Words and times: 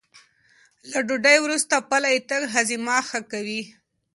له 0.91 0.99
ډوډۍ 1.07 1.37
وروسته 1.41 1.75
پلی 1.89 2.15
تګ 2.29 2.41
هاضمه 2.53 2.97
ښه 3.07 3.19
کوي. 3.31 3.61